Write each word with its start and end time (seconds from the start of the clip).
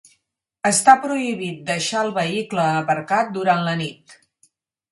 Està 0.69 0.95
prohibit 1.03 1.59
deixar 1.67 2.01
el 2.07 2.11
vehicle 2.17 2.65
aparcat 2.81 3.33
durant 3.39 3.65
la 3.69 3.79
nit. 3.85 4.19